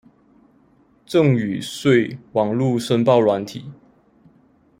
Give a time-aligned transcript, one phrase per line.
[1.05, 3.71] 贈與稅網路申報軟體